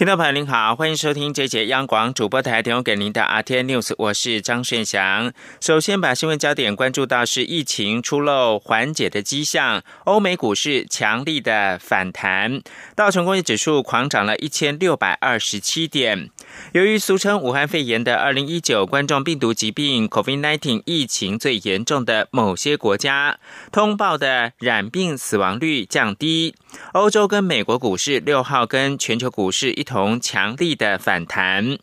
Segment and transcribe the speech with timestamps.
[0.00, 5.30] 听众朋友您好，欢迎收听这节央广主播台提供给您的 RT News，我是张顺祥。
[5.60, 12.62] 首先把新闻焦点关注到是疫情出漏缓解的迹象，欧美股市强力的反弹，
[12.96, 16.30] 道琼工业指数狂涨了一千六百二十七点。
[16.72, 23.38] 由于俗称武汉肺炎的二零一九冠状病毒疾病 （COVID-19） 疫情最严重的某些国家，
[23.70, 26.54] 通报的染病死亡率降低，
[26.94, 29.84] 欧洲跟美国股市六号跟全球股市一。
[29.90, 31.76] 同强力的反弹，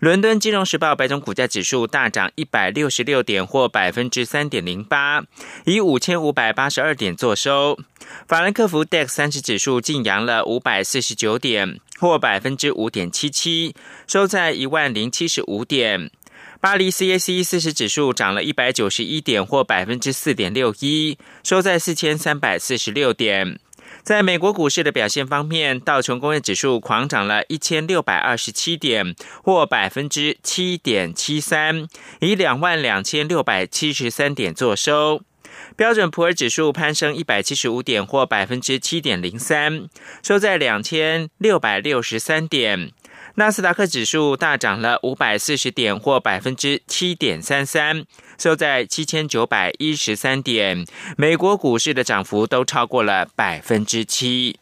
[0.00, 5.22] 伦敦金融时报白种股价指数大涨一百六十六点，或百分之三点零八，
[5.64, 7.78] 以五千五百八十二点作收。
[8.26, 13.76] 法兰克福 DAX 三十指数净扬了五百四十九点，或百分之五点七七，
[14.08, 16.10] 收在一万零七十五点。
[16.60, 23.60] 巴黎 CAC 四十指数涨了一百九十一点，或百分之四点六一，收在四千三百四十六点。
[24.02, 29.14] 在美国股市的表现方面，道琼工业指数狂涨了一千六百二十七点，
[29.44, 31.86] 或百分之七点七三，
[32.20, 35.22] 以两万两千六百七十三点作收。
[35.76, 39.88] 标准普尔指数攀升一百七十五点，或百分之七点零三，
[40.22, 42.90] 收在两千六百六十三点。
[43.36, 48.04] 纳斯达克指数大涨了五百四十点，或百分之七点三三，
[48.38, 50.84] 收在七千九百一十三点。
[51.16, 54.58] 美国股市的涨幅都超过了百分之七。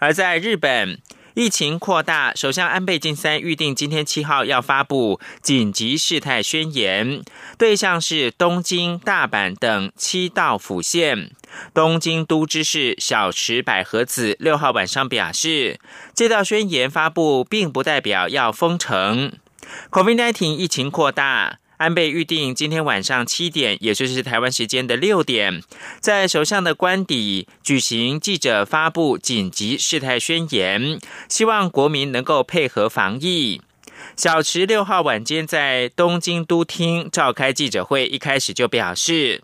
[0.00, 1.00] 而在日本，
[1.34, 7.22] 疫情扩大，首相安倍晋三预定今天七号要发布紧急事态宣言，
[7.58, 11.32] 对象是东京、大阪等七道府县。
[11.72, 15.80] 东京都知事小池百合子六号晚上表示，
[16.14, 19.32] 这道宣言发布并不代表要封城。
[19.90, 25.62] COVID-19 疫情扩大，安倍预定今天晚上七点，也就是台湾时间的六点，
[26.00, 33.60] 在首相的官邸举行记者发布紧急事态宣言，希望国民能够配合防疫。
[34.16, 39.42] 小池六号晚间在东京都厅召开记者会，一开始就表示。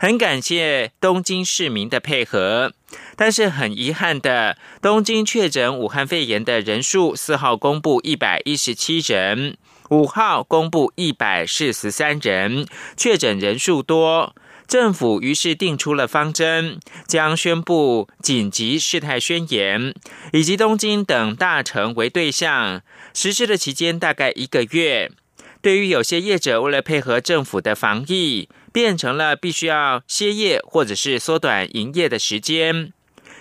[0.00, 2.72] 很感谢东京市民的配合，
[3.16, 9.58] 但是很遗憾的，东京确诊武汉肺炎的人数四号公布一百一十七人，
[9.90, 12.66] 五号公布一百四十三人，
[12.96, 14.34] 确诊人数多，
[14.66, 19.94] 政府于是定出了方针，将宣布紧急事态宣言，
[20.32, 22.82] 以及东京等大城为对象，
[23.14, 25.10] 实施的期间大概一个月。
[25.60, 32.92] 对于有些业者为了配合政府的防疫，变成了必须要歇业或者是缩短营业的时间，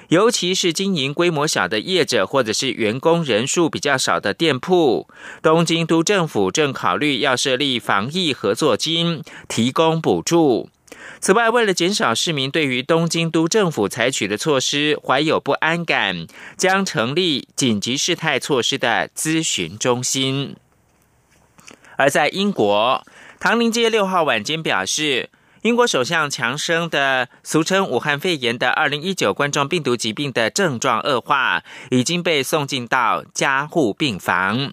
[0.09, 5.07] 尤其是经营规模小的业者或者是员工人数比较少的店铺，
[5.41, 10.69] 东京都政府正考虑要设立防疫合作金，提供补助。
[11.19, 20.56] 此外，为了减少市民对于东京都政府采取的措施怀有不安感，将成立紧急事态措施的咨询中心。
[21.97, 23.03] 而在英国。
[23.39, 25.29] 唐宁街六号晚间表示，
[25.67, 31.61] 英国首相强生的俗称武汉肺炎的二零一九冠状病毒疾病的症状恶化，
[31.91, 34.72] 已经被送进到加护病房。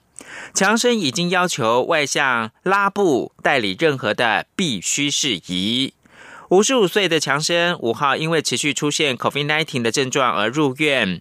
[0.54, 5.94] 强生已经要求外相拉布代理任何的必须事宜。
[6.50, 11.20] 五十五岁的强生五号因为持续出现 COVID-19 的症状而入院。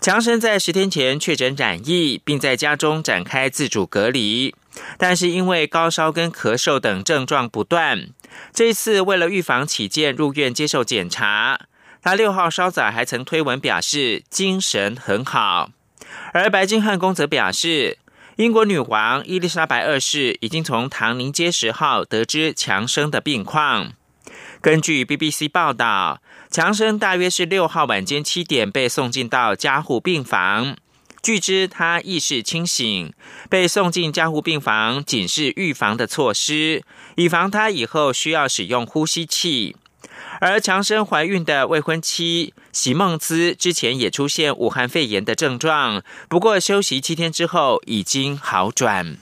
[0.00, 4.54] 强生在十天前确诊染疫，并在家中展开自主隔离。
[4.98, 8.08] 但是因为高烧跟咳嗽等症状不断，
[8.52, 11.60] 这次为了预防起见入院接受检查。
[12.02, 15.70] 他六号稍早还曾推文表示精神很好，
[16.32, 17.98] 而白金汉宫则表示，
[18.36, 23.92] 英国女王伊丽莎白二世已经从唐宁街十号得知强生的病况。
[24.60, 30.76] 根据 BBC 报道，强生大约是六号晚间七点被送进到加护病房。
[31.22, 33.12] 据知他意识清醒，
[33.48, 36.82] 被送进加护病房，仅是预防的措施，
[37.14, 39.76] 以防他以后需要使用呼吸器。
[40.40, 49.16] 而强生怀孕的未婚妻席梦姿之前也出现武汉肺炎的症状，不过休息七天之后已经好转。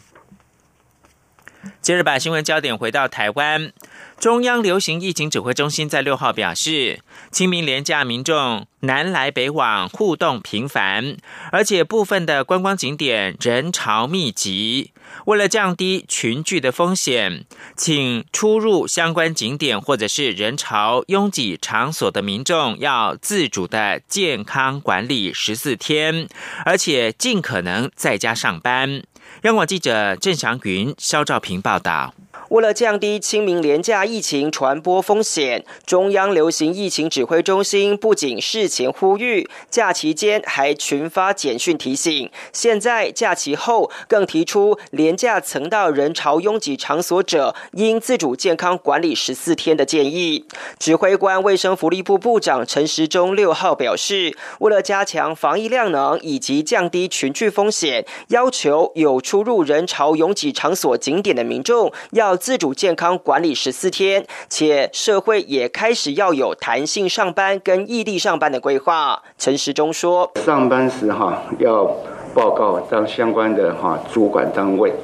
[1.82, 3.72] 接着把新闻焦点回到台湾。
[4.20, 7.00] 中央流行疫情指挥中心在六号表示，
[7.32, 11.16] 清明廉假民众南来北往互动频繁，
[11.50, 14.92] 而且部分的观光景点人潮密集。
[15.24, 26.28] 为了降低群聚的风险，请出入相关景点或者是人潮拥挤场所的民众要自主的健康管理十四天，
[26.66, 29.02] 而且尽可能在家上班。
[29.44, 32.12] 央广记者郑祥云、肖兆平报道。
[32.50, 42.28] 为了降低清明廉价疫情传播风险，中央流行疫情指挥中心不仅事前呼吁，假期间还群发简讯提醒。
[42.52, 50.44] 现在假期后，更提出廉价曾到人潮拥挤场所者，应自主健康管理十四天的建议。
[50.76, 62.39] 指挥官卫生福利部部长陈时中六号表示，为了加强防疫量能以及降低群聚风险，要求有出入人潮拥挤场所景点的民众要。
[62.40, 69.22] 自主健康管理十四天，且社会也开始要有弹性上班跟异地上班的规划。
[69.36, 71.84] 陈时中说：“上班时哈要
[72.32, 74.94] 报告到相关的哈主管单位，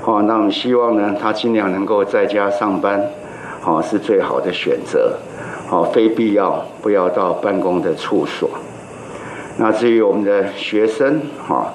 [0.00, 3.04] 好，那我们希望呢，他尽量能够在家上班，
[3.60, 5.18] 好是最好的选择，
[5.68, 8.48] 好非必要不要到办公的处所。
[9.58, 11.74] 那至于我们的学生哈。”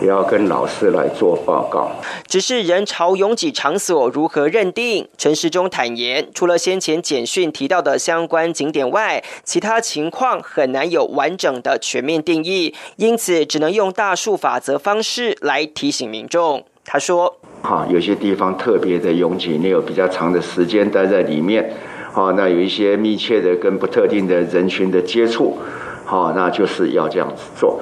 [0.00, 1.90] 也要跟老师来做报告。
[2.26, 5.08] 只是人潮拥挤场所如何认定？
[5.18, 16.64] 陈时中坦言，除了先前简讯提到的相关景点外，其他情况很难有完整的全面定义，因此只能用大数法则方式来提醒民众。
[16.84, 21.72] 他说：“好，有些地方特别的拥挤，你有比较长的时间待在里面，
[22.12, 25.58] 好，那有一些密切的跟不特定的人群的接触，
[26.04, 27.80] 好，那就是要这样子做。”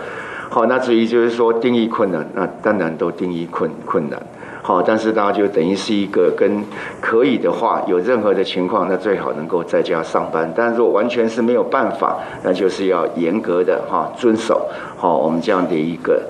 [0.50, 4.20] 好，那至于就是说定义困难，那当然都定义困困难。
[4.62, 6.62] 好，但是大家就等于是一个跟
[7.00, 10.52] 可以的话，有任何的情况，那最好能够在家上班。
[10.54, 16.22] 但是如果完全是没有办法，那就是要严格的哈遵守好我们这样的一个。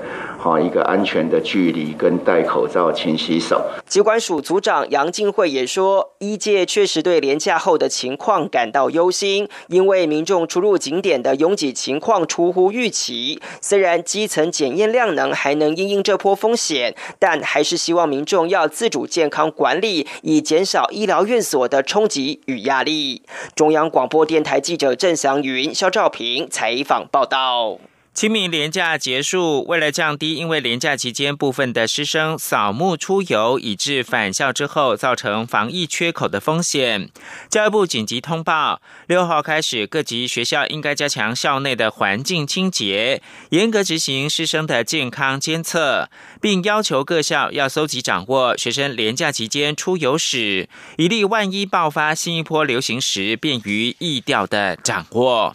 [0.49, 3.63] 好一个安全的距离，跟戴口罩、勤洗手。
[3.87, 13.41] 机关署组长杨静慧也说，一届确实对廉价后的情况感到忧心，因为民众出入景点的拥挤情况出乎预期。
[13.61, 23.23] 虽然基层检验量能还能应应这波风险，但还是希望民众要自主健康管理，以减少医疗院所的冲击与压力。
[23.55, 27.79] 中央广播电台记者郑祥云、肖兆平采访报道。
[28.19, 37.11] 清明廉假结束，为了降低因为廉假期间部分的师生扫墓出游，以致返校之后造成防疫缺口的风险，
[37.49, 46.11] 教育部紧急通报：六号开始，各级学校应该加强校内的环境清洁，严格执行师生的健康监测，
[46.41, 55.55] 并要求各校要搜集掌握学生廉假期间出游史，以利万一爆发新一波流行时，便于易调的掌握。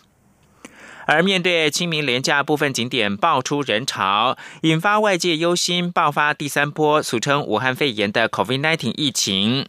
[1.05, 9.65] 而面对清明廉假部分景点爆出人潮，引发外界忧心爆发第三波俗称武汉肺炎的 COVID-19 疫情，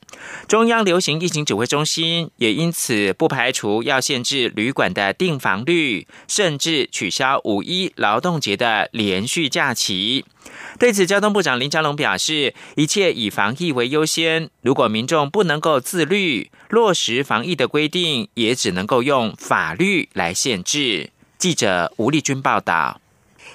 [0.47, 10.25] 中央流行疫情指挥中心也因此不排除要限制旅馆的订房率，甚至取消五一劳动节的连续假期。
[10.79, 21.11] 对此，交通部长林佳龙表示，一切以防疫为优先，如果民众不能够自律落实防疫的规定，也只能够用法律来限制。
[21.45, 23.04] 记者吴丽君报道。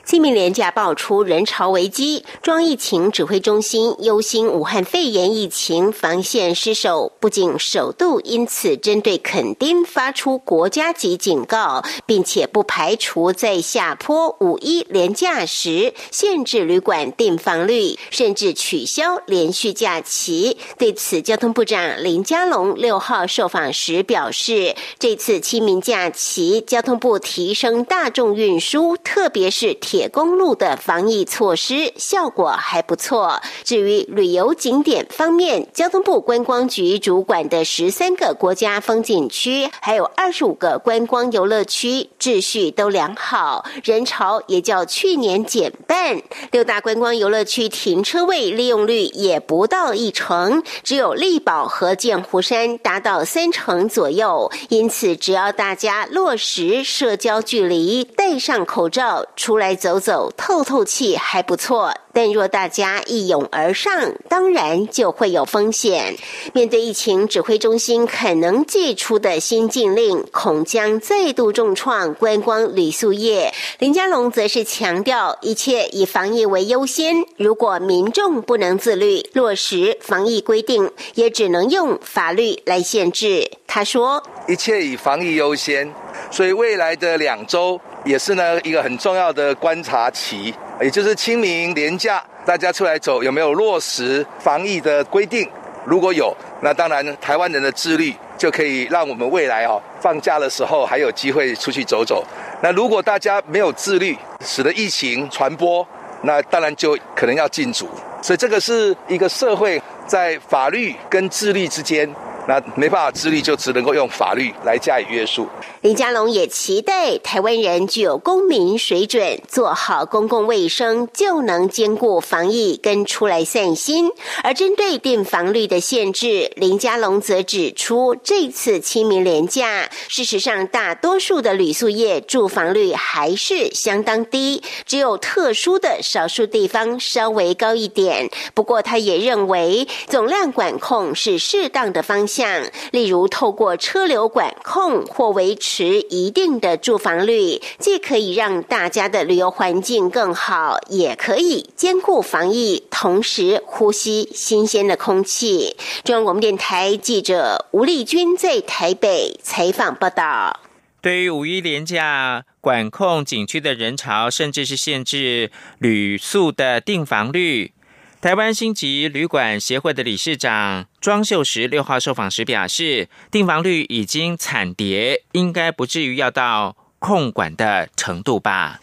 [0.09, 20.57] 清明廉假爆出人潮危机，中央疫情指挥中心忧心武汉肺炎疫情防线失守，不仅首度因此针对垦丁发出国家级警告，并且不排除在下坡五一廉假时限制旅馆订房率，甚至取消连续假期。
[20.79, 29.98] 对此，交通部长林佳龙六号受访时表示，这次清明假期，交通部提升大众运输，特别是铁。
[29.99, 33.41] 铁公路的防疫措施效果还不错。
[33.65, 46.21] 至于旅游景点方面，交通部观光局主管的十三个国家风景区，还有二十五个观光游乐区，秩序都良好，人潮也较去年减半。
[46.51, 54.49] 六大观光游乐区停车位利用率也不到一成，只有力宝和剑湖山达到三成左右。
[54.69, 59.75] 因此，只要大家落实社交距离，戴上口罩出来。
[59.79, 61.95] 走走走、透透气还不错。
[62.11, 66.15] 但若大家一涌而上，当然就会有风险。
[66.53, 73.53] 面对疫情指挥中心可能寄出的新禁令，恐将再度重创观光旅宿业。
[73.79, 77.23] 林佳龙则是强调，一切以防疫为优先。
[77.37, 83.49] 如果民众不能自律落实防疫规定，也只能用法律来限制。
[83.65, 85.93] 他说：“一切以防疫优先，
[86.31, 95.49] 所以未来的两周也是呢一个很重要的观察期。”也就是清明年假，大家出来走有没有落实防疫的规定？
[95.85, 102.23] 如果有，那当然台湾人的自律就可以让我们未来哦放假的时候还有机会出去走走。
[102.61, 105.85] 那如果大家没有自律，使得疫情传播，
[106.21, 107.89] 那当然就可能要禁足。
[108.21, 112.09] 所以这个是一个社会在法律跟自律之间。
[112.49, 115.47] 那没办法自律，就只能够用法律来加以约束。
[115.81, 124.09] 林佳龙也期待台湾人具有公民水准，做好公共卫生，就能兼顾防疫跟出来散心。
[124.43, 138.27] 而针对订房率的限制，林佳龙则指出，这次清明廉假，事实上大多数的旅宿业住房率还是相当低，只有特殊的少数地方稍微高一点。
[138.55, 142.38] 不过，他也认为总量管控是适当的方向。
[142.39, 155.75] 像例如透过车流管控或维持一定的住房率，既可以让大家的旅游环境更好，也可以兼顾防疫，同时呼吸新鲜的空气。
[156.05, 160.61] 中央广播电台记者吴丽君在台北采访报道。
[161.01, 167.73] 对于五一连假管控景区的人潮，甚至是限制旅宿的订房率。
[168.21, 178.81] 台湾星级旅馆协会的理事长庄秀石六号受访时表示，订房率已经惨跌，应该不至于要到控管的程度吧。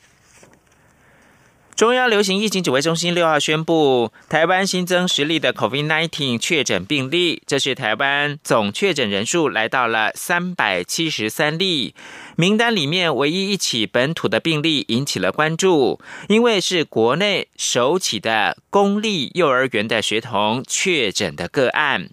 [1.77, 11.95] 中央流行疫情指挥中心六号宣布，台湾新增十例的 COVID-19 确诊病例，这是台湾总确诊人数来到了三百七十三例。
[12.35, 22.09] 名单里面唯一一起本土的病例引起了关注，因为是国内首起的公立幼儿园的学童确诊的个案。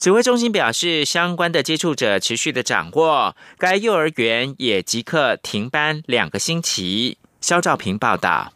[0.00, 7.16] 指挥中心表示，相关的接触者持续的掌握，该幼儿园也即刻停班两个星期。
[7.40, 8.52] 肖兆平报道。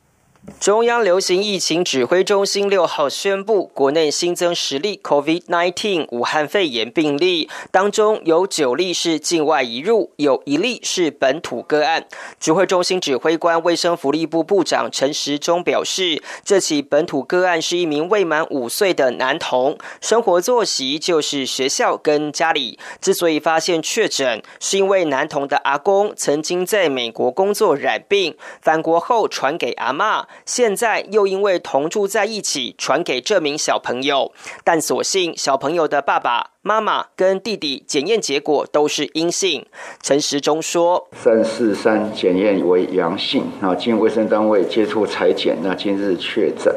[0.61, 12.07] 中央流行疫情指挥中心六号宣布，国内新增十例 COVID-19 武汉肺炎病例，当中有九例是境外移入，有一例是本土个案。
[12.41, 22.79] 指挥中心指挥官卫生福利部部长陈时中表示，这起本土个案是一名未满五岁的男童，生活作息就是学校跟家里。
[23.01, 30.27] 之所以发现确诊，是因为男童的阿公曾经在美国工作染病，返国后传给阿妈。
[30.45, 34.33] 现在又因为同住在一起，传给这名小朋友，
[34.65, 39.67] 但所幸小朋友的爸爸妈妈跟弟弟检验结果都是阴性。
[40.03, 46.75] 陈时中说：“三四三检验为阳性，啊，经卫生单位接触裁剪，那今日确诊。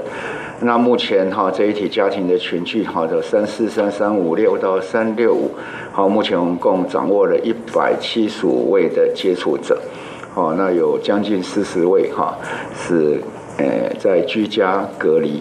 [0.62, 5.52] 那目前哈这一体家庭的群聚，好的三四三三五六到三六五，
[5.92, 9.82] 好，目前我们共掌握了一百七十五位的接触者，
[10.34, 12.38] 好，那有将近四十位哈
[12.76, 13.22] 是。”
[13.62, 15.40] 呃，在居家隔离，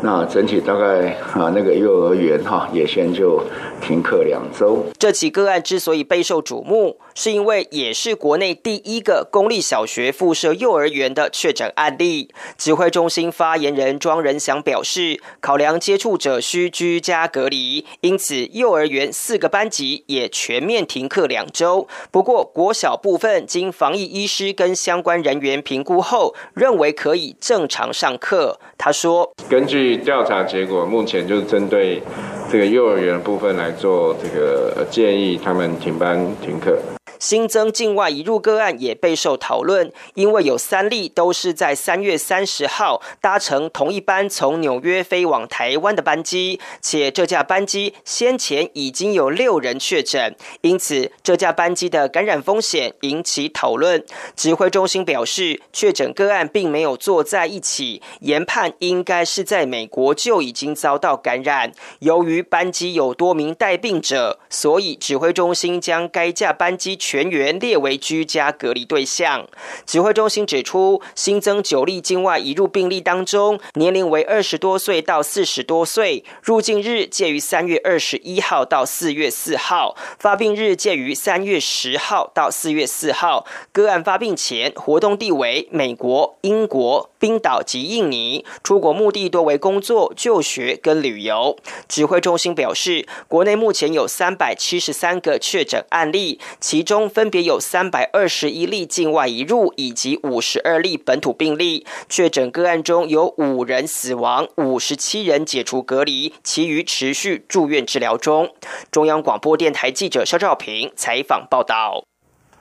[0.00, 3.42] 那整体大概啊，那个幼儿园哈也先就
[3.80, 4.84] 停课两周。
[4.96, 6.96] 这起个案之所以备受瞩目。
[7.18, 12.30] 是因为也是国内第一个公立小学附设幼儿园的确诊案例。
[12.56, 21.88] 指挥中心发言人庄仁祥表示，考量接触者需居家隔离，因此幼儿园四个班级也全面停课两周。
[22.12, 28.60] 不过国小部分经防疫医师跟相关人员评估后，认为可以正常上课。
[28.78, 32.00] 他说：“根据调查结果，目前就是针对
[32.48, 36.78] 这个幼儿园部分来做这个建议，他们停班停课。”
[37.18, 54.04] 新增境外移入个案也备受讨论，因为有三例都是在三月三十号搭乘同一班从纽约飞往台湾的班机，且这架班机先前已经有六人确诊，因此这架班机的感染风险引起讨论。
[54.36, 61.72] 指挥中心表示，确诊个案并没有坐在一起，研判应该是在美国就已经遭到感染。
[62.00, 66.96] 由于班机有多名带病者，所以指挥中心将该架班机。
[67.08, 69.48] 全员列为居家隔离对象。
[69.86, 83.46] 指挥中心指出，新增九例境外移入病例当中，年龄为二十多岁到四十多岁，入境日介于三月二十一号到四月四号，发病日介于三月十号到四月四号。
[83.72, 91.56] 个案发病前活动地为美国、英国、冰岛及印尼，出国目的多为工作、就学跟旅游。
[91.88, 101.84] 指挥中心表示，国内目前有三百七十三个确诊案例，其中分别有三百二十一例境外移入，以及五十二例本土病例。
[102.08, 108.54] 确诊个案中有五人死亡，五十七人解除隔离，其余持续住院治疗中。
[108.90, 112.04] 中央广播电台记者肖兆平采访报道。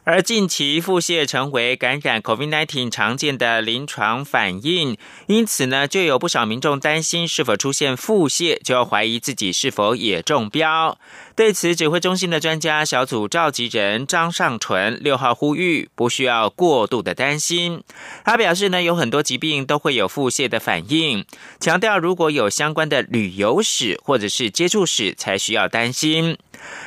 [0.10, 4.96] 而近期腹泻成为感染 COVID-19 常见的临床反应，
[5.26, 10.98] 因此呢，就有不少民众担心是否出现腹泻，就要怀疑自己是否也中标。
[11.36, 17.84] 对此，指挥中心的专家小组召集人张尚纯六号呼吁，不需要过度的担心。
[18.24, 21.26] 他表示呢，有很多疾病都会有腹泻的反应，
[21.60, 26.38] 强调如果有相关的旅游史或者是接触史，才需要担心。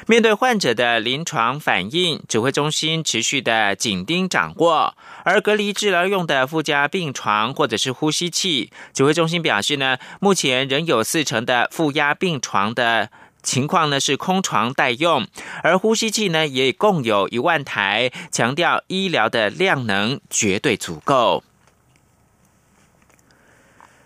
[0.07, 4.95] 面对患者的临床反应，指挥中心持续的紧盯掌握。
[5.25, 13.11] 而隔离治疗用的附加病床或者是呼吸器，指挥中心表示呢，目前仍有四成的负压病床的。
[13.43, 15.27] 情况呢是空床待用，
[15.63, 21.43] 而呼吸器呢也共有一万台，强调医疗的量能绝对足够。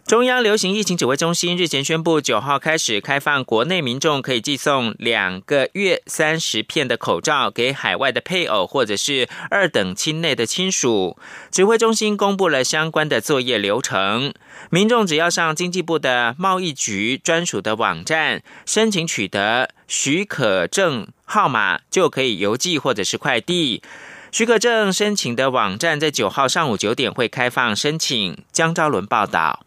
[0.07, 11.17] 中央流行疫情指挥中心日前宣布，九号开始开放国内民众可以寄送两个月三十片的口罩给海外的配偶或者是二等亲内的亲属。
[11.51, 14.35] 指挥中心公布了相关的作业流程，
[14.69, 23.83] 民众只要上经济部的贸易局专属的网站申请取得许可证号码，就可以邮寄或者是快递。
[24.31, 28.37] 许可证申请的网站在九号上午九点会开放申请。
[28.53, 29.65] 江昭伦报道。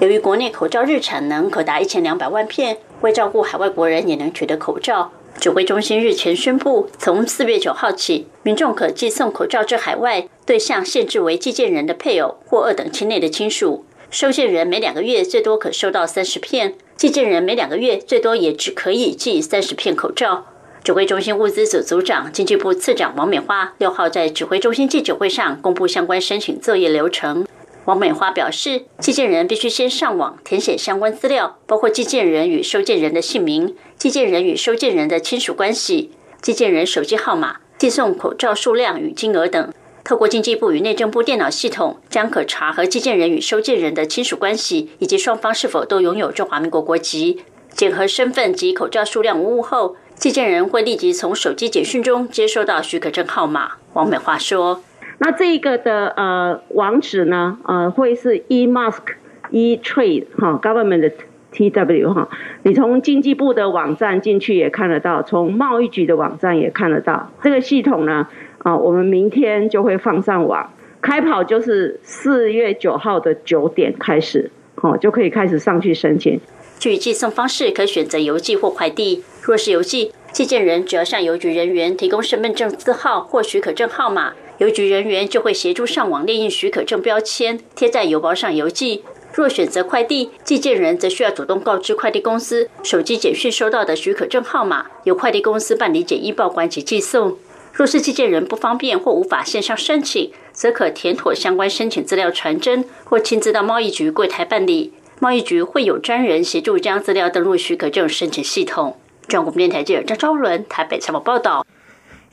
[0.00, 13.84] 由于国内口罩日产能可达一千两百万片，为照顾海外国人也能取得口罩，指挥中心日前宣布，从四月九号起，民众可寄送口罩至海外，对象限制为寄件人的配偶或二等亲内的亲属。
[14.10, 20.46] 收件人每两个月最多可收到三十片，寄件人每两个月最多也只可以寄三十片口罩。
[20.82, 27.46] 指挥中心物资组组长、经济部次长王美花六号在指挥中心记者会上公布相关申请作业流程。
[27.86, 39.72] 王美花表示，寄件人必须先上网填写相关资料，包括寄件人与收件人的姓名、寄件人与收件人的亲属关系、寄件人手机号码、寄送口罩数量与金额等。
[40.02, 47.42] 透过经济部与内政部电脑系统，将可查核寄件人与收件人的亲属关系，以及双方是否都拥有中华民国国籍。
[47.74, 53.72] 检核身份及口罩数量无误后，寄件人会立即从手机简讯中接收到许可证号码。
[53.92, 54.82] 王美花说。
[55.24, 59.00] 那这个的呃网址呢，呃会是 e mask
[59.48, 61.10] e trade 哈 government 的
[61.50, 62.28] t w 哈，
[62.62, 67.30] 你从经济部的网站进去也看得到，从贸易局的网站也看得到。
[67.42, 76.38] 这个系统呢，啊我们明天就会放上网，开跑就是四月九号的九点开始，好就可以开始上去申请。
[76.78, 79.24] 至于寄送方式，可以选择邮寄或快递。
[79.40, 84.34] 若是邮寄，寄件人只要向邮局人员提供身份证字号或许可证号码。
[84.58, 89.02] 邮局人员就会协助上网列印许可证标签，贴在邮包上邮寄。
[89.32, 97.36] 若选择快递，寄件人则需要主动告知快递公司手机简讯收到的许可证号码，由快递公司办理简易报关及寄送。
[97.72, 104.92] 若是寄件人不方便或无法线上申请，则可填妥相关申请资料传真，或亲自到贸易局柜台办理。
[105.18, 108.96] 贸易局会有专人协助将资料登录许可证申请系统。
[109.26, 111.66] 中国电台记者张昭伦台北采访报道。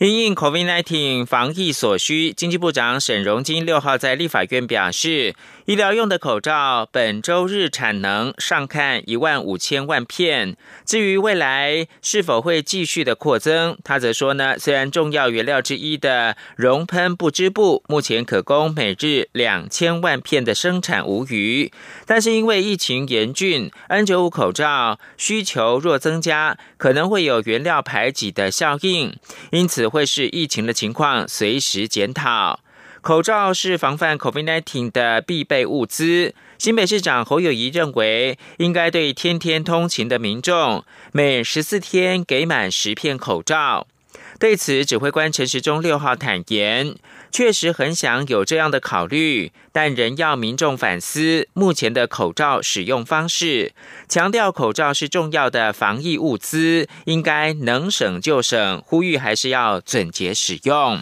[0.07, 5.35] 因应 COVID-19 防疫所需，经济部长沈荣金六号在立法院表示。
[5.65, 10.58] 医疗用的口罩本周日产能上看一万五千万片。
[10.86, 21.71] 至于未来是否会继续的扩增，他则说呢，虽然重要原料之一的熔喷布织布目前可供每日两千万片的生产无虞，
[22.08, 29.15] 但是因为疫情严峻，N95 口罩需求若增加，可能会有原料排挤的效应，
[29.52, 32.62] 因此会是疫情的情况随时检讨。
[33.01, 36.35] 口罩是防范 COVID-19 的必备物资。
[36.59, 43.87] 新北市长侯友谊认为，应该对天天通勤的民众，每十四天给满十片口罩。
[44.39, 46.95] 对此，指挥官陈时中六号坦言，
[47.31, 53.73] 确实很想有这样的考虑，但仍要民众反思目前的口罩使用方式，
[54.07, 61.01] 强调口罩是重要的防疫物资，应该能省就省，呼吁还是要准节使用。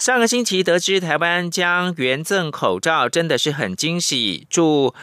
[0.00, 4.46] 上个星期得知台湾将援赠口罩，真的是很惊喜。
[4.48, 4.94] 驻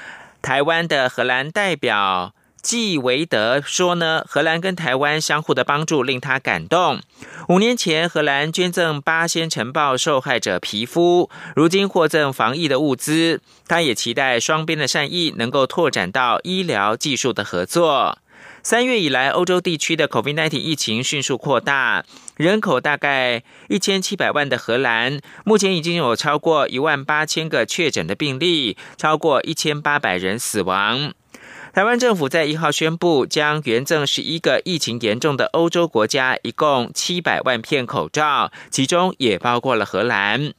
[0.41, 2.33] 台湾的荷兰代表
[2.63, 6.99] 季维德说呢，荷兰跟台湾相互的帮助令他感动。
[7.47, 13.41] 五年前，荷兰捐赠八仙尘暴受害者皮肤，如今获赠防疫的物资。
[13.67, 18.17] 他也期待双边的善意能够拓展到医疗技术的合作。
[18.63, 22.03] 三月以来，欧洲地区的 COVID-19 疫情迅速扩大，
[22.38, 31.13] 人口大概一千七百万的荷兰，目前已经有超过一万八千个确诊的病例，超过一千八百人死亡。
[31.73, 40.54] 台湾政府在一号宣布，将援赠十一个疫情严重的欧洲国家，一共七百万片口罩，其中也包括了荷兰。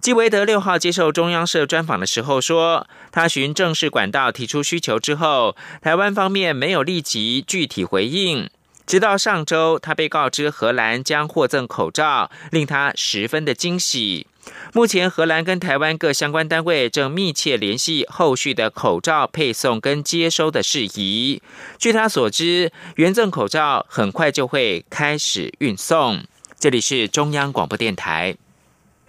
[0.00, 8.50] 基维德六号接受中央社专访的时候说，他循正式管道提出需求之后，台湾方面没有立即具体回应。
[8.92, 14.26] 直到上周，他被告知荷兰将获赠口罩，令他十分的惊喜。
[14.74, 21.40] 目前，荷兰跟台湾各相关单位正密切联系后续的口罩配送跟接收的事宜。
[21.78, 26.22] 据他所知，原赠口罩很快就会开始运送。
[26.58, 28.36] 这里是中央广播电台。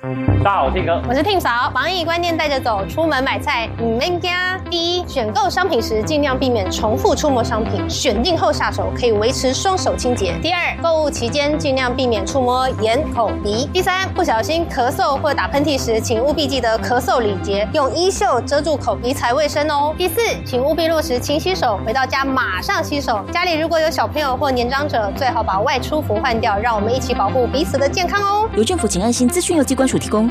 [0.03, 0.09] 大
[0.43, 1.71] 家好，我是哥，我是 Tim 嫂。
[1.73, 4.29] 防疫观念带着走，出门买菜唔免惊。
[4.69, 10.35] 第一，选购商品时尽量避免重复触摸商品，选定后下手可以维持双手清洁。
[10.41, 13.65] 第二，购物期间尽量避免触摸眼、口、鼻。
[13.71, 19.95] 第三，不小心咳嗽或打喷嚏时，请务必记得咳嗽礼节，用衣袖遮住口鼻才卫生哦。
[19.97, 23.23] 第四，请务必落实勤洗手，回到家马上洗手。
[23.31, 28.49] 家里如果有小朋友或年长者，最好把外出服换掉，让我们一起保护彼此的健康哦。
[28.57, 29.29] 有政府，请安心。
[29.29, 29.87] 资讯由机关。
[29.97, 30.29] 提供。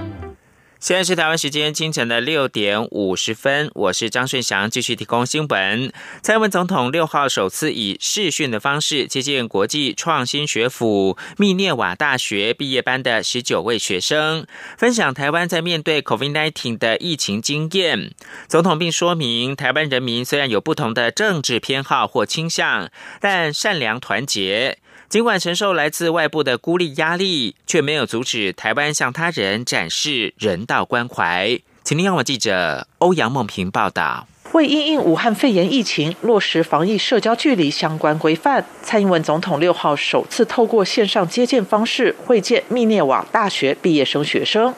[0.80, 5.92] 现在是台湾时间清晨的六点五十分，我是张顺祥，继续提供新闻。
[6.22, 14.44] 蔡文总统六号首次以视讯的方式接见国际创新学府密涅瓦大学毕业班的十九位学生，
[14.76, 18.10] 分享台湾在面对 COVID-19 的疫情经验。
[18.48, 24.78] 总统并说明，台湾人民虽然有不同的政治偏好或倾向，但善良团结。
[25.12, 31.60] 尽管承受来自外部的孤立压力，却没有阻止台湾向他人展示人道关怀。
[31.84, 34.26] 请听央广记者欧阳梦平报道。
[34.52, 44.74] 为因应武汉肺炎疫情落实防疫社交距离相关规范，蔡英文总统六号首次透过线上接见方式会见密涅瓦大学毕业生学生。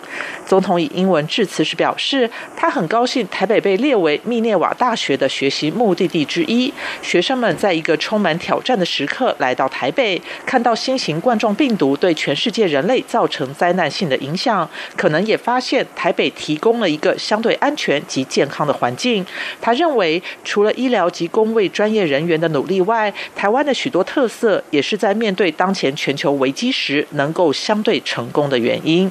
[0.47, 6.73] 总统以英文致辞时表示，他很高兴台北被列为密涅瓦大学的学习目的地之一。
[7.03, 19.27] 学生们在一个充满挑战的时刻来到台北，看到新型冠状病毒对全世界人类造成灾难性的影响，可能也发现台北提供了一个相对安全及健康的环境。
[19.65, 29.11] 他认为，除了医疗及工位专业人员的努力外，台湾的许多特色也是在面对当前全球危机时能够相对成功的原因。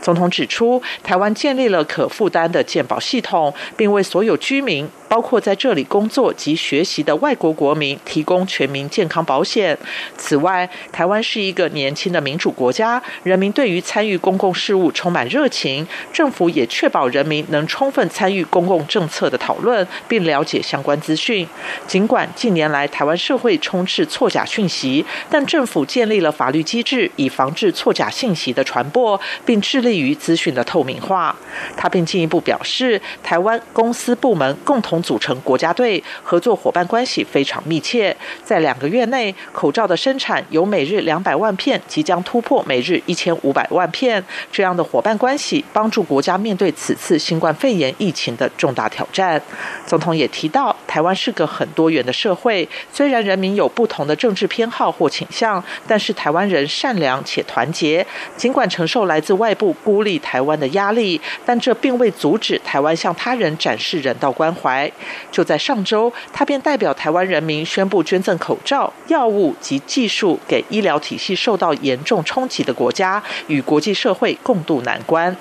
[0.00, 4.88] 总统指出，台湾建立了可负担的健保系统，并为所有居民。
[5.12, 9.76] 包括在这里工作及学习的外国国民提供全民健康保险。
[10.16, 15.86] 此外，台湾是一个年轻的民主国家，人民对于参与公共事务充满热情。
[16.14, 21.46] 政府也确保人民能充分参与公共政策的讨论，并了解相关资讯。
[21.86, 31.36] 尽管近年来台湾社会充斥错假讯息，但政府建立了法律机制，以防治错假信息的传播，并致力于资讯的透明化。
[31.76, 35.01] 他并进一步表示，台湾公司部门共同。
[35.02, 38.16] 组成国家队，合作伙伴关系非常密切。
[38.44, 44.22] 在两个月内，口罩的生产由每日两百万片，即将突破每日一千五百万片。
[44.50, 49.40] 这样的伙伴关系，帮助国家面对此次新冠肺炎疫情的重大挑战。
[49.86, 58.06] 总统也提到，台湾是个很多元的社会，虽然人民有不同的政治偏好或倾向，但是台湾人善良且团结。
[58.36, 64.91] 尽管承受来自外部孤立台湾的压力，但这并未阻止台湾向他人展示人道关怀。
[65.30, 75.34] 就在上周，他便代表台湾人民宣布捐赠口罩、药物及技术给医疗体系受到严重冲击的国家，与国际社会共度难关。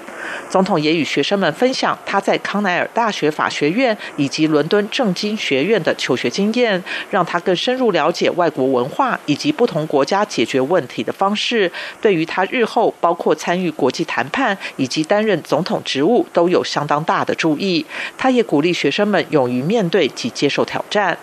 [0.50, 17.84] 总统也与学生们分享他在康奈尔大学法学院以及伦敦政经学院的求学经验，让他更深入了解外国文化以及不同国家解决问题的方式，对于他日后包括参与国际谈判以及担任总统职务都有相当大的注意。
[18.18, 21.18] 他也鼓励学生们勇于面对及接受挑战。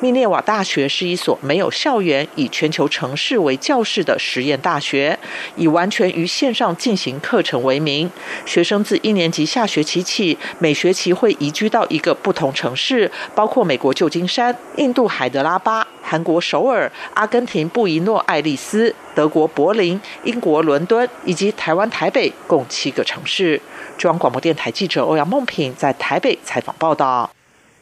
[0.00, 5.16] 密涅瓦大学是一所没有校园、以全球城市为教室的实验大学，
[5.56, 8.10] 以完全于线上进行课程为名。
[8.44, 23.60] 学生自一年级下学期起，每学期会移居到一个不同城市，包括美国旧金山、印度海德拉巴、韩国首尔、阿根廷布宜诺艾利斯、德国柏林、英国伦敦以及台湾台北，共七个城市。
[23.96, 27.30] 中央广播电台记者欧阳梦平在台北采访报道。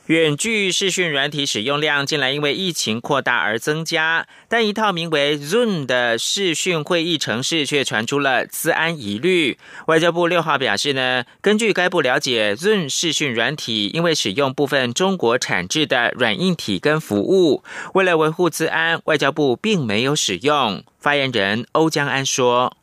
[0.09, 9.59] 远距视讯软体使用量近来因为疫情扩大而增加，但一套名为 Zoom 的视讯会议程式却传出了资安疑虑。
[9.87, 20.83] 外交部六号表示呢，根据该部了解，Zoom 视讯软体因为使用部分中国产制的软硬体跟服务，为了维护资安，外交部并没有使用。
[20.99, 22.75] 发言人欧江安说。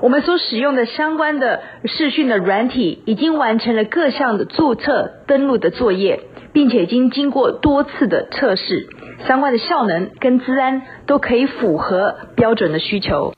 [0.00, 6.20] 我们所使用的相关的视讯的软体已经完成了各项的注册登录的作业，
[6.56, 8.88] 并且已经经过多次的测试，
[9.28, 13.34] 相关的效能跟治安都可以符合标准的需求。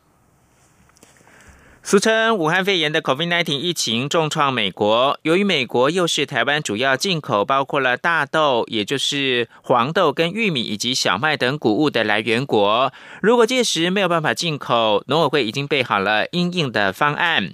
[1.83, 5.19] 俗称武汉肺炎的 COVID-19 疫情重创美国。
[5.23, 17.51] 由于美国又是台湾主要进口包括了大豆，也就是黄豆跟玉米以及小麦等谷物的来源国，如果届时没有办法进口，农委会已经备好了应应的方案。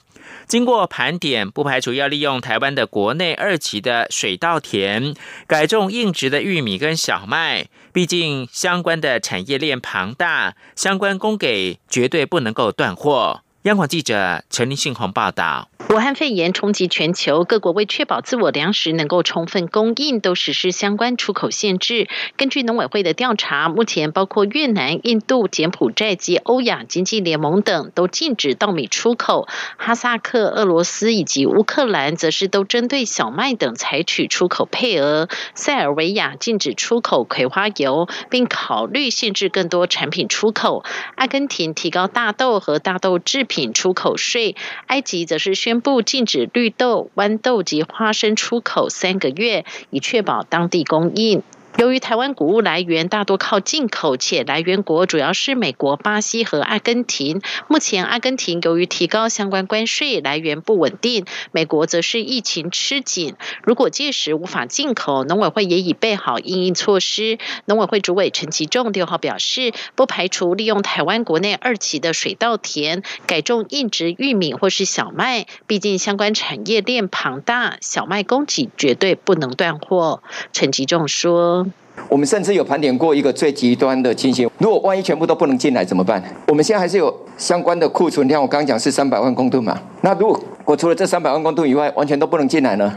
[0.46, 5.14] 经过盘点，不排除要利用台湾的国内二期的水稻田，
[5.46, 7.66] 改种硬质的玉米跟小麦。
[7.92, 13.43] 毕竟相关的产业链庞大，相关供给绝对不能够断货。
[13.64, 15.70] 央广记者陈立信宏报道。
[15.88, 22.08] 武汉肺炎冲击全球，各国为确保自我粮食能够充分供应，都实施相关出口限制。
[22.36, 29.46] 根据农委会的调查，目前包括越南、印度、柬埔寨及欧亚经济联盟等都禁止稻米出口；
[29.78, 40.82] 哈萨克、俄罗斯以及乌克兰则是都针对小麦等采取出口配额；塞尔维亚禁止出口葵花油，并考虑限制更多产品出口；
[41.14, 44.56] 阿根廷提高大豆和大豆制品品出口税；
[44.88, 45.54] 埃及则是。
[45.54, 51.42] 宣布禁止绿豆、豌豆及花生出口三个月，以确保当地供应。
[51.76, 57.42] 由于台湾谷物来源大多靠进口，且来源国主要是美国、巴西和阿根廷。
[57.66, 63.34] 目前，阿根廷由于提高相关关税，来源不稳定；美国则是疫情吃紧。
[63.64, 67.38] 如果届时无法进口，农委会也已备好应应措施。
[67.64, 75.46] 农委会主委陈其仲六号表示，不排除利用台湾国内二期的水稻田改种硬质玉米或是小麦。
[75.66, 80.22] 毕竟相关产业链庞大，小麦供给绝对不能断货。
[80.52, 81.63] 陈其仲说。
[82.08, 86.22] 我们甚至有盘点过一个最极端的情形，如果万一全部都不能进来怎么办？
[86.48, 89.78] 我们现在还是有相关的库存量，我刚刚讲是三百万公吨嘛。
[90.02, 92.92] 那如果除了这三百万公吨以外，完全都不能进来呢？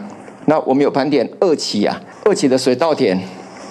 [0.45, 3.19] 那我们有盘点二期啊，二期的水稻田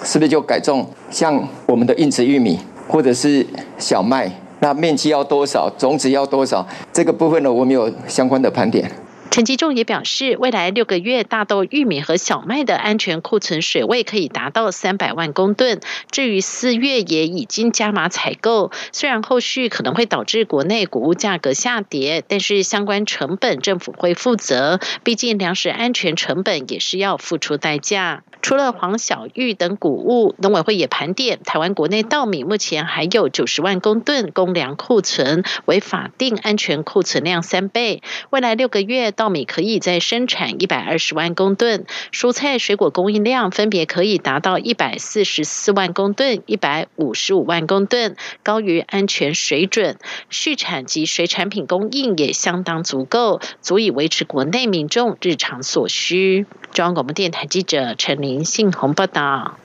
[0.03, 3.45] 是不是就改种像我们的硬质玉米或者是
[3.77, 4.31] 小麦？
[4.59, 5.69] 那面积要多少？
[5.77, 6.65] 种子要多少？
[6.91, 8.89] 这个部分呢，我们有相关的盘点。
[9.37, 15.79] 陈吉仲也表示，未来六个月大豆、玉米和小麦的安全库存水位可以达到三百万公吨。
[16.09, 28.23] 至于四月也已经加码采购，虽然后续可能会导致国内谷物价格下跌，但是相关成本政府会负责，毕竟粮食安全成本也是要付出代价。
[28.47, 38.01] 除了黄小玉等谷物，农委会也盘点台湾国内稻米目前还有九十万公吨公粮库存，为法定安全库存量三倍。
[38.29, 49.97] 未来六个月稻米可以再生产一百二十万公吨，蔬菜水果供应量分别可以达到一百四十四万公吨、一百五十五万公吨，高于安全水准。
[50.29, 56.45] 畜产及水产品供应也相当足够，足以维持国内民众日常所需。
[56.71, 59.57] 中央广播电台记者陈琳林信宏报道。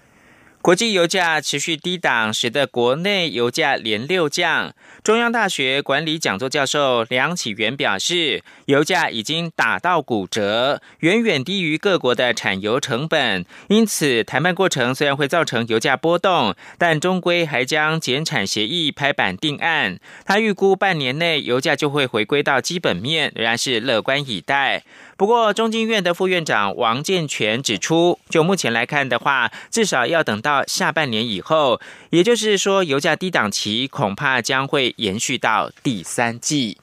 [0.62, 4.72] 国际油价持续低档，使得国内油价连六降。
[5.02, 13.44] 中央大学管理讲座教授梁启元表示，油价已经打到骨折，远远低于各国的产油成本。
[13.68, 19.98] 因此，谈判过程虽然会造成油价波动，但终归还将减产协议拍板定案。
[20.24, 24.84] 他预估半年内油价就会回归到基本面，仍然是乐观以待。
[25.16, 36.78] 不过，中经院的副院长王健全指出，就目前来看的话，至少要等到下半年以后，也就是说，油价低档期恐怕将会延续到第三季。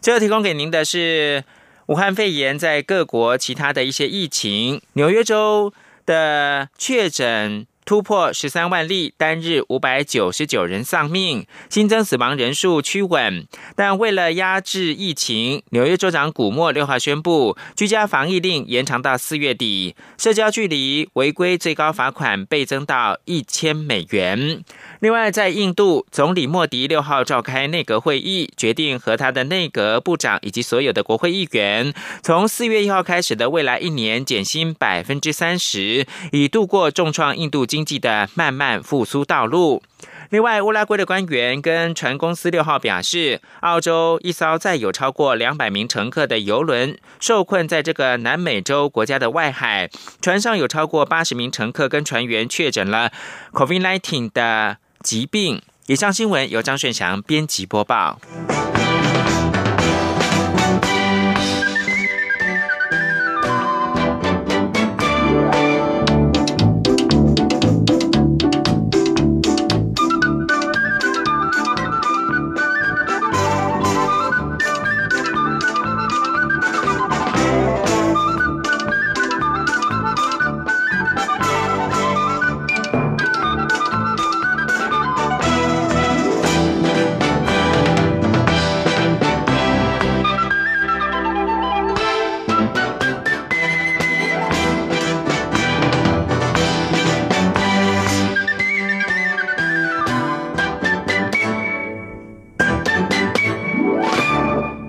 [0.00, 1.44] 最后提供给您的是
[1.86, 5.72] 武汉肺炎在各国其他的一些疫情，纽约州。
[6.06, 7.66] 的确诊。
[7.88, 13.46] 突破十三万例，单日五百九十九人丧命，新增死亡人数趋稳。
[13.74, 24.62] 但为了压制疫情，纽约州长古默六号宣布，居家防疫令延长到四月底，社交距离违规最高罚款倍增到一千美元。
[25.00, 39.80] 另外，在印度，总理莫迪六号召开内阁会议，决定和他的内阁部长以及所有的国会议员，从四月一号开始的未来一年减薪百分之三十，以度过重创印度经济的慢慢复苏道路。
[40.30, 49.88] 另外，乌拉圭的官员跟船公司六号表示，澳洲一艘载有超过两百名乘客的游轮受困在这个南美洲国家的外海，
[50.20, 53.12] 船上有超过八十名乘客跟船员确诊了
[53.52, 54.78] COVID-19 的。
[55.02, 55.60] 疾病。
[55.86, 58.20] 以上新闻由张炫翔编辑播报。